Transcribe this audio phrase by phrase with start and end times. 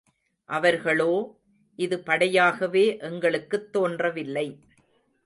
[0.45, 1.39] அவர்களோ,
[1.75, 4.59] இது படையாகவே எங்களுக்குத் தோன்றவில்லை.